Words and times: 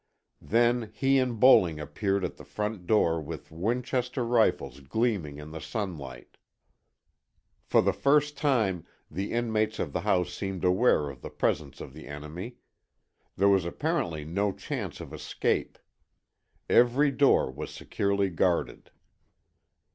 Then 0.41 0.89
he 0.95 1.19
and 1.19 1.39
Bowling 1.39 1.79
appeared 1.79 2.25
at 2.25 2.37
the 2.37 2.43
front 2.43 2.87
door 2.87 3.21
with 3.21 3.51
Winchester 3.51 4.25
rifles 4.25 4.79
gleaming 4.79 5.37
in 5.37 5.51
the 5.51 5.61
sunlight. 5.61 6.37
For 7.61 7.83
the 7.83 7.93
first 7.93 8.35
time 8.35 8.83
the 9.11 9.31
inmates 9.31 9.77
of 9.77 9.93
the 9.93 10.01
house 10.01 10.33
seemed 10.33 10.65
aware 10.65 11.07
of 11.11 11.21
the 11.21 11.29
presence 11.29 11.79
of 11.79 11.93
the 11.93 12.07
enemy. 12.07 12.55
There 13.35 13.47
was 13.49 13.63
apparently 13.63 14.25
no 14.25 14.51
chance 14.53 15.01
of 15.01 15.13
escape. 15.13 15.77
Every 16.67 17.11
door 17.11 17.51
was 17.51 17.69
securely 17.69 18.31
guarded. 18.31 18.89